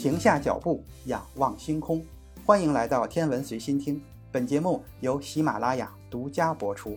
[0.00, 2.02] 停下脚步，仰望星空。
[2.46, 4.02] 欢迎来到天文随心听，
[4.32, 6.96] 本节目由喜马拉雅独家播出。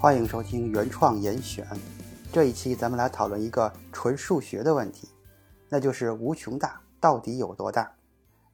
[0.00, 1.64] 欢迎收听原创严选。
[2.32, 5.08] 这一期咱们来讨论一个纯数学的问题，
[5.68, 7.92] 那就是无穷大到底有多大？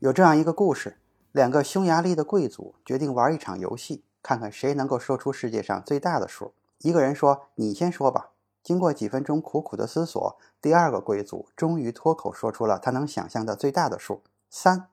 [0.01, 0.99] 有这样一个故事：
[1.33, 6.53] 两个匈牙利的贵族决定玩一场游戏，看看谁能够说出世界上最大的数。
[6.79, 8.31] 一个人说：“你先说吧。”
[8.63, 14.89] 经过几分钟苦苦的思索，第二个贵族终于脱口说出了他能想象的最大的数——三。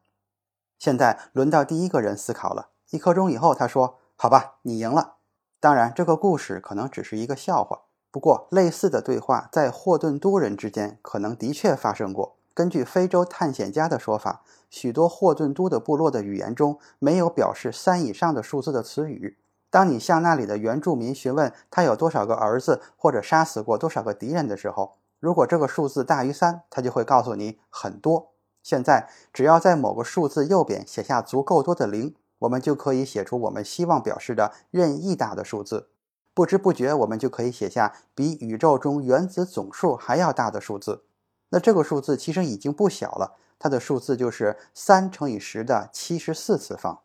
[0.78, 2.70] 现在轮到第一个人思考了。
[2.90, 5.16] 一刻钟以后，他说：“好吧，你赢了。”
[5.62, 7.84] 当然，这个故事可能只是一个笑话。
[8.10, 12.36] 不过，类似的对话在霍顿都人之间可能的确发生过。
[12.54, 19.38] 根据非洲探险家的说法，许多霍顿都的部落的语言中没有表示三以上的数字的词语。
[19.72, 28.34] 当你向那里的原住民询问他有多少个儿子或者杀死过多少个敌人的时候，如果这个数字大于三，他就会告诉你很多。
[28.62, 35.90] 现在，只要在某个数字右边写下足够多的零，我们就可以写出我们希望表示的任意大的数字。
[36.34, 41.06] 不知不觉，我们就可以写下比宇宙中原子总数还要大的数字。
[41.50, 47.02] 那这个数字其实已经不小了，它的数字就是三乘以十的七十四次方。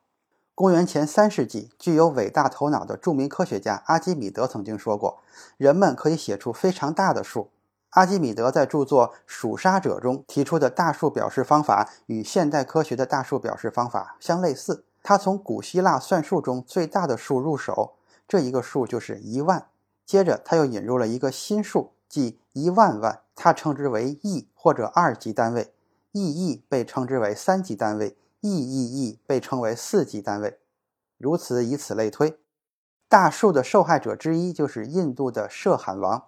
[0.57, 5.19] 公元前三世纪，具有伟大头脑的著名科学家阿基米德曾经说过
[5.59, 7.51] ：“人们可以写出非常大的数。”
[7.93, 14.87] 阿基米德在著作《数沙者》中提出的大数表示方法与现代科学的大数表示方法相类似。
[15.03, 17.97] 他从古希腊算术中最大的数入手，
[18.27, 19.67] 这一个数就是一万。
[20.07, 25.75] 接着，他又引入了一个新数，即一万万，他称之为亿或者二级单位。
[26.13, 28.17] 亿亿被称之为三级单位。
[28.47, 30.59] 亿亿亿被称为四级单位，
[31.19, 32.39] 如此以此类推。
[33.09, 36.25] 大数的受害者之一就是印度的设罕王。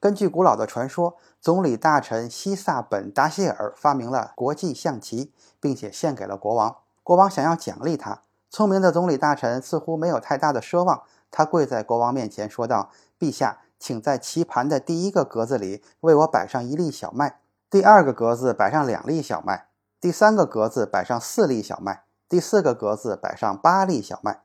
[0.00, 6.76] 根据古老的传说，总理大臣西萨本达希尔发明了国际象棋，并且献给了国王。
[7.02, 11.02] 国王想要奖励他，聪明的总理大臣似乎没有太大的奢望。
[11.30, 17.40] 他跪在国王面前说道：“陛下，请在棋盘的第一个格子里为我摆上一粒小麦，
[17.70, 19.68] 第二个格子摆上两粒小麦。”
[20.02, 24.40] 第三个格子摆上四粒小麦，第四个格子摆上八粒小麦，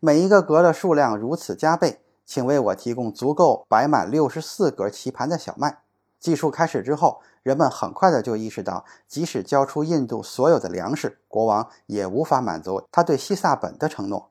[0.00, 5.78] 每一个格的数量如此加倍，请为我提供足够摆满六十四格棋盘的小麦。
[6.20, 14.28] 计数开始之后，人们很快的就意识到，即使交出印度所有的粮食，国王也无法满足他对西萨本的承诺。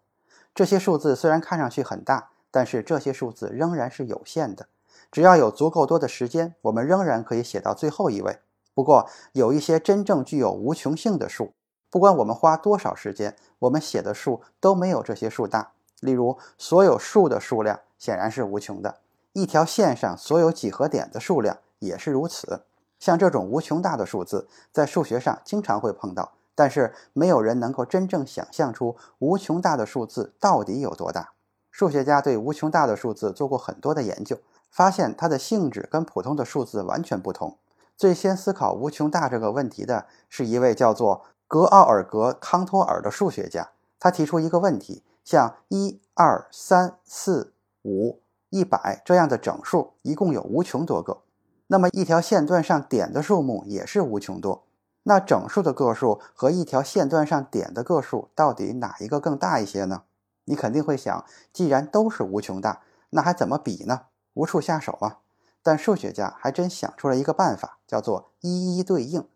[0.54, 4.68] 这些数字虽然看上去很大，但是这些数字仍然是有限的。
[5.12, 8.38] 只要有足够多的时间，我们仍然可以写到最后一位。
[8.78, 11.52] 不过，有一些真正具有无穷性的数，
[11.90, 15.72] 不管我们花多少时间，我们写的数都没有这些数大。
[16.02, 19.00] 例如，所有数的数量显然是无穷的，
[19.34, 22.66] 一条线上所有几何点的数量也是如此。
[23.00, 31.32] 像这种无穷大的数字，在数学上经常会碰到，但是没有人能够真正想象出无穷大的数字到底有多大。
[31.72, 34.38] 数学家对无穷大的数字做过很多的研究，
[34.70, 37.58] 发现它的性质跟普通的数字完全不同。
[37.97, 43.72] 最先思考无穷大这个问题的是一位叫做格奥尔格·康托尔的数学家。
[44.00, 48.22] 他提出一个问题：像一、二、三、四、五、
[48.52, 51.24] 一百这样的整数，一共有无穷多个。
[51.66, 54.64] 那么，一条线段上点的数目也是无穷多。
[55.03, 60.03] 那整数的个数和一条线段上点的个数，到底哪一个更大一些呢？
[60.46, 64.02] 你肯定会想，既然都是无穷大，那还怎么比呢？
[64.35, 65.18] 无处下手啊！
[65.67, 69.28] 但数学家还真想出了一个办法，叫做一一对应。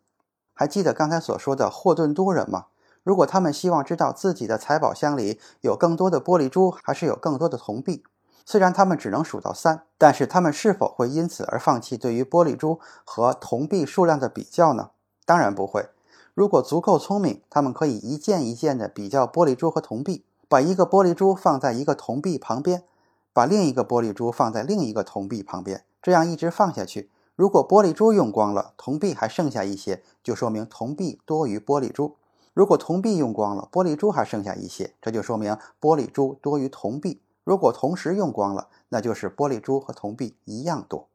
[0.54, 2.68] 还记得刚才所说的霍顿都人吗？
[3.04, 8.06] 如果他们希望知道自己的财宝箱里有更多的玻璃珠，还是有更多的铜币，
[8.46, 14.92] 虽然他们只能数到三，但是他们是否会因此而放弃对于玻璃珠和铜币数量的比较呢？
[15.26, 15.90] 当然不会。
[16.34, 22.86] 如果足够聪明，他们可以一件一件的比较玻璃珠和铜币，把一个玻璃珠放在一个铜币旁边，
[23.34, 25.84] 把另一个玻璃珠放在另一个铜币旁边。
[26.02, 32.16] 这样一直放下去，如果玻璃珠用光了，铜币还剩下一些，就说明铜币多于玻璃珠；
[32.54, 41.08] 如果铜币用光了，玻璃珠还剩下一些，这就说明玻璃珠多于铜币；如果同时用光了，那就是玻璃珠和铜币一样多。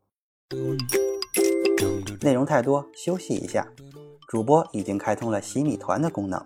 [2.22, 3.66] 内容太多，休息一下。
[4.28, 6.44] 主播已经开通了洗米团的功能，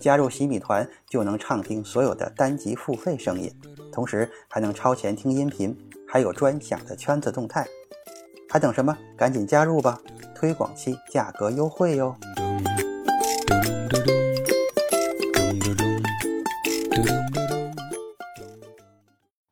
[0.00, 3.52] 加入洗米团就能畅听所有的单集付费声音，
[3.92, 5.76] 同时还能超前听音频。
[6.16, 7.68] 还有专享的圈子动态，
[8.48, 8.96] 还等什么？
[9.18, 10.00] 赶紧加入吧！
[10.34, 12.16] 推广期价格优惠哟。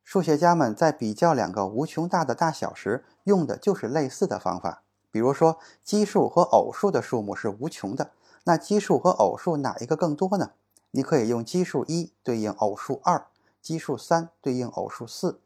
[0.03, 4.85] 数学家们在比较两个无穷大的大小时，用的就是类似的方法。
[5.11, 8.13] 比如说，奇数和偶数的数目是无穷的，
[8.45, 10.53] 那奇数和偶数哪一个更多呢？
[10.93, 13.27] 你可以用奇数一对应偶数二，
[13.61, 15.41] 奇数三对应偶数四，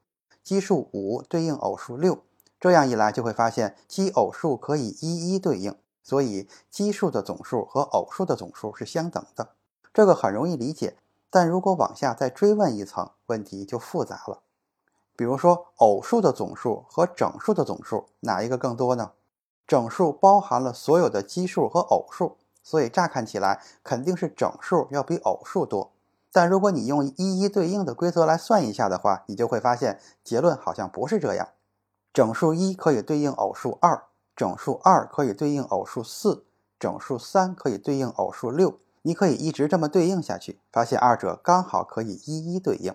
[0.49, 2.21] 奇数五对应偶数六。
[2.59, 9.51] 这样一来，就会发现奇偶数可以一一对应，所以奇数的总数和偶数的总数是相等的。
[9.93, 10.97] 这个很容易理解，
[11.29, 14.41] 但如果往下再追问一层，问题就复杂了。
[15.15, 19.11] 比如说，偶数的总数和整数的总数哪一个更多呢？
[19.67, 25.93] 整数包含了所有的奇数和偶数，所以乍看起来肯定是整数要比偶数多。
[26.33, 31.49] 但如果你用一一对应的规则来算一下的话，你就会发现结论好像不是这样。
[32.13, 34.05] 整数一可以对应偶数二，
[34.35, 36.45] 整数二可以对应偶数四，
[36.79, 38.79] 整数三可以对应偶数六。
[39.03, 42.95] 你可以一直这么对应下去，发现二者刚好可以一一对应，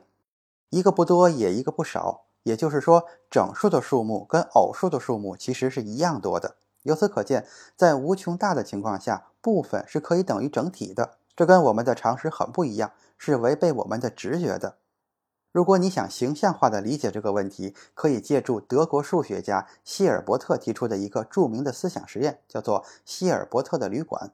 [0.69, 2.25] 一个不多也一个不少。
[2.43, 6.57] 也就是说，整数的数目跟偶数的数目其实是一样多的。
[6.83, 7.47] 由此可见，
[7.77, 11.11] 在无穷大的情况下，部分是可以等于整体的。
[11.35, 14.77] 这跟我们的常识很不一样，是违背我们的直觉的。
[15.51, 24.33] 如果你想形象化的理解这个问题，可以借助德国数学家希尔伯特提出的一个著名的思想实验，叫做希尔伯特的旅馆。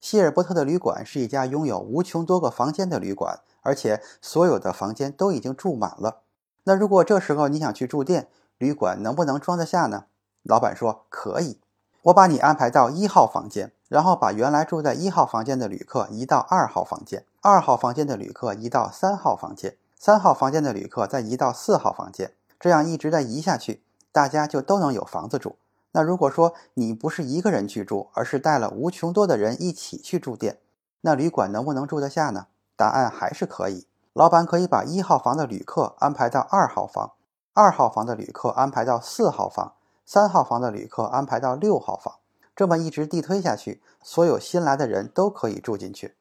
[0.00, 6.22] 希尔伯特的旅馆是一家拥有无穷多个房间的旅馆，而且所有的房间都已经住满了。
[6.64, 10.06] 那如果这时候你想去住店，旅馆能不能装得下呢？
[10.42, 11.60] 老板说可以，
[12.04, 19.76] 我把你安排到一号房间，然后把原来住在一号房间的旅客移到二号房间，二号房间的旅客移到三号房间。
[19.94, 25.54] 三号房间的旅客再移到四号房间，这样一直在移下去，大家就都能有房子住。
[25.92, 30.58] 那如果说你不是一个人去住，而是带了无穷多的人一起去住店，
[31.02, 32.48] 那旅馆能不能住得下呢？
[32.74, 33.86] 答案还是可以。
[34.12, 37.12] 老板可以把一号房的旅客安排到二号房，
[37.52, 39.74] 二号房的旅客安排到四号房，
[40.04, 42.16] 三号房的旅客安排到六号房，
[42.56, 46.14] 这么一直递推下去，所有新来的人都可以住进去。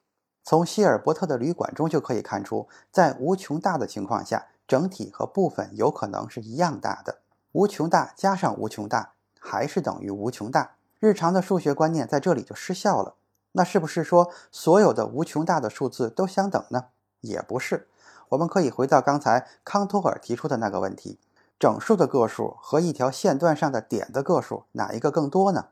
[0.44, 7.20] 从希尔伯特的旅馆中就可以看出，在无穷大的情况下，整体和部分有可能是一样大的。
[7.54, 10.76] 无穷大加上无穷大还是等于无穷大。
[11.00, 13.16] 日常的数学观念在这里就失效了。
[13.52, 16.86] 那是不是说所有的无穷大的数字都相等呢？
[17.22, 17.88] 也不是。
[18.30, 21.20] 我们可以回到刚才康托尔提出的那个问题：
[21.60, 25.68] 整数的个数和一条线段上的点的个数哪一个更多呢？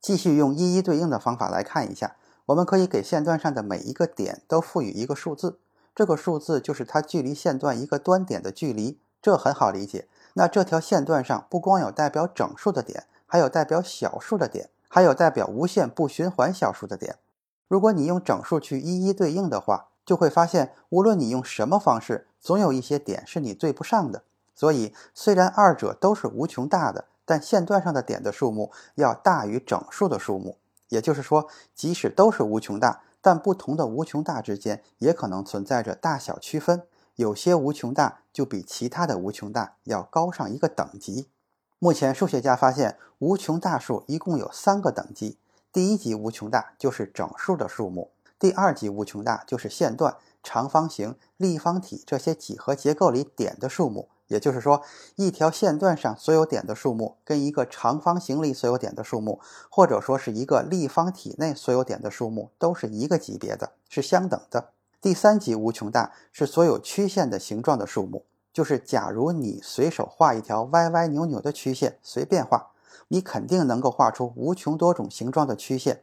[0.00, 2.16] 继续用一一对应的方法来看一下。
[2.46, 5.58] 我们可以给线段上的每一个点都赋予一个数字，
[5.94, 10.06] 这个数字就是它距离线段一个端点的距离，这很好理解。
[10.34, 17.16] 那这条线段上不光有代表整数的点，还有代表小数的点，还有代表无限不循环小数的点。
[17.66, 24.22] 如果你用整数去一一对应的话，就会发现，无论你用什么方式，总有一些点是你对不上的。
[24.54, 30.56] 所以，虽然二者都是无穷大的，但线段上的点的数目要大于整数的数目。
[30.88, 36.84] 也就是说，即使都是无穷大，但不同的无穷大之间也可能存在着大小区分。
[37.16, 41.28] 有些无穷大就比其他的无穷大要高上一个等级。
[41.78, 45.38] 目前，数学家发现无穷大数一共有三个等级。
[45.72, 54.08] 第一级无穷大就是整数的数目，第二级无穷大就是线段、长方形、立方体这些几何结构里点的数目。
[54.28, 54.82] 也就是说，
[55.14, 59.40] 一条线段上所有点的数目，跟一个长方形里所有点的数目，
[59.70, 64.70] 或者说是一个立方体内所有点的数目，都是一个级别的，是相等的。
[65.00, 72.70] 第三级无穷大是所有曲线的形状的数目，就是假如你随手画一条歪歪扭扭的曲线，随便画，
[73.08, 76.02] 你肯定能够画出无穷多种形状的曲线。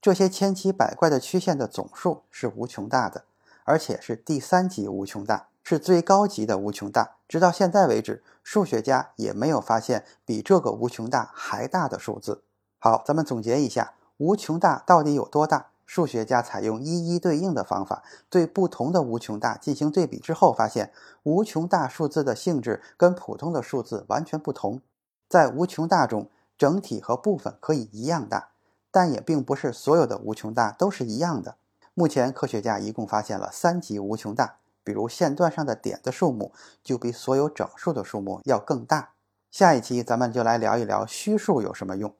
[0.00, 3.24] 这些千奇百怪的曲线的总数是无穷大的，
[3.64, 5.48] 而且是第三级无穷大。
[5.64, 12.42] 是最高级的无穷大，直到现在为止，数学家也没有发现比这个无穷大还大的数字。
[12.78, 15.68] 好，咱们总结一下，无穷大到底有多大？
[15.86, 20.92] 数学家采用一一对应的方法，对不同的无穷大进行对比之后，发现
[21.24, 24.80] 无穷大数字的性质跟普通的数字完全不同。
[25.28, 28.48] 在无穷大中，整体和部分可以一样大，
[28.90, 31.56] 但也并不是所有的无穷大都是一样的。
[31.92, 34.56] 目前，科学家一共发现了三级无穷大。
[34.84, 39.14] 比如线段上的点的数目就比所有整数的数目要更大。
[39.50, 42.14] 下一期咱们就来聊一聊虚数有什么用。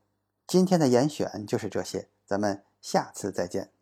[0.46, 3.73] 今天的严选就是这些，咱们下次再见。